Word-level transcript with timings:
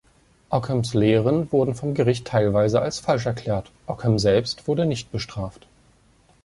Ockhams 0.49 0.95
Lehren 0.95 1.51
wurden 1.51 1.75
vom 1.75 1.93
Gericht 1.93 2.25
teilweise 2.25 2.81
als 2.81 2.97
falsch 2.97 3.27
erklärt, 3.27 3.69
Ockham 3.85 4.17
selbst 4.17 4.67
wurde 4.67 4.87
nicht 4.87 5.11
bestraft. 5.11 5.67